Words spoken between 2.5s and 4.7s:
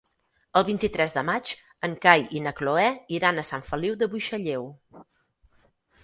Cloè iran a Sant Feliu de Buixalleu.